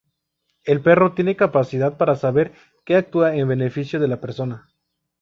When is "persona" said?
4.19-4.67